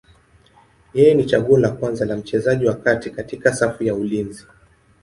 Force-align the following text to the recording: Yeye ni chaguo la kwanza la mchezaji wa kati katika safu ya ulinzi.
Yeye 0.93 1.13
ni 1.15 1.25
chaguo 1.25 1.57
la 1.57 1.71
kwanza 1.71 2.05
la 2.05 2.17
mchezaji 2.17 2.65
wa 2.65 2.73
kati 2.73 3.09
katika 3.09 3.53
safu 3.53 3.83
ya 3.83 3.95
ulinzi. 3.95 4.45